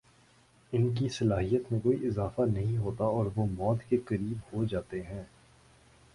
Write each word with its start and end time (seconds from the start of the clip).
ان 0.73 0.89
کی 0.95 1.09
صلاحیت 1.09 1.71
میں 1.71 1.79
کوئی 1.79 2.07
اضافہ 2.07 2.41
نہیں 2.47 2.77
ہوتا 2.77 3.05
اور 3.11 3.25
وہ 3.35 3.45
موت 3.49 3.83
کےقریب 3.89 4.53
ہوجاتے 4.53 5.01
ہیں 5.03 5.23